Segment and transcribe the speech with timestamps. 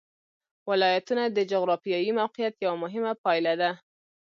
[0.69, 3.71] ولایتونه د جغرافیایي موقیعت یوه مهمه پایله ده.